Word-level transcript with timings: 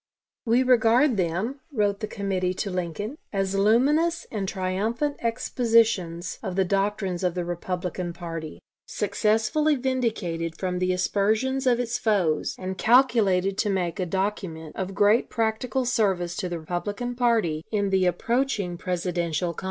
"We 0.47 0.63
regard 0.63 1.15
them," 1.15 1.59
wrote 1.71 1.99
the 1.99 2.07
committee 2.07 2.55
to 2.55 2.71
Lincoln, 2.71 3.19
"as 3.31 3.53
luminous 3.53 4.25
and 4.31 4.47
triumphant 4.49 5.17
expositions 5.21 6.39
of 6.41 6.55
the 6.55 6.65
doctrines 6.65 7.23
of 7.23 7.35
the 7.35 7.45
Republican 7.45 8.11
party, 8.11 8.57
successfully 8.87 9.75
vindicated 9.75 10.57
from 10.57 10.79
the 10.79 10.91
aspersions 10.91 11.67
of 11.67 11.79
its 11.79 11.99
foes, 11.99 12.55
and 12.57 12.79
calculated 12.79 13.59
to 13.59 13.69
make 13.69 13.99
a 13.99 14.07
document 14.07 14.75
of 14.75 14.95
great 14.95 15.29
practical 15.29 15.85
service 15.85 16.35
to 16.37 16.49
the 16.49 16.59
Republican 16.59 17.13
party 17.13 17.61
in 17.71 17.91
the 17.91 18.07
approaching 18.07 18.77
Presidential 18.79 19.53
contest." 19.53 19.59